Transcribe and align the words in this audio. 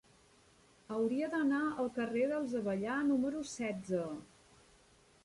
Hauria 0.93 1.27
d'anar 1.33 1.59
al 1.83 1.91
carrer 1.97 2.23
dels 2.31 2.55
Avellà 2.63 2.97
número 3.11 3.45
setze. 3.53 4.03